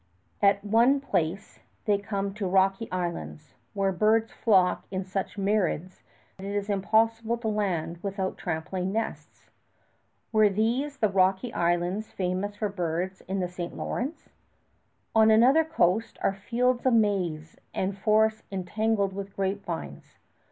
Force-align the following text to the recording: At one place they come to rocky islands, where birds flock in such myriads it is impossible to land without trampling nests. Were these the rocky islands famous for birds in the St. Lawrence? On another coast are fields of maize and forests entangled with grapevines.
At 0.41 0.63
one 0.63 0.99
place 0.99 1.59
they 1.85 1.99
come 1.99 2.33
to 2.33 2.47
rocky 2.47 2.91
islands, 2.91 3.53
where 3.75 3.91
birds 3.91 4.31
flock 4.31 4.87
in 4.89 5.05
such 5.05 5.37
myriads 5.37 6.01
it 6.39 6.45
is 6.45 6.71
impossible 6.71 7.37
to 7.37 7.47
land 7.47 7.99
without 8.01 8.35
trampling 8.35 8.91
nests. 8.91 9.51
Were 10.31 10.49
these 10.49 10.97
the 10.97 11.07
rocky 11.07 11.53
islands 11.53 12.09
famous 12.13 12.55
for 12.55 12.67
birds 12.69 13.21
in 13.27 13.41
the 13.41 13.47
St. 13.47 13.77
Lawrence? 13.77 14.29
On 15.13 15.29
another 15.29 15.63
coast 15.63 16.17
are 16.23 16.33
fields 16.33 16.83
of 16.87 16.95
maize 16.95 17.59
and 17.71 17.95
forests 17.95 18.41
entangled 18.51 19.13
with 19.13 19.35
grapevines. 19.35 20.17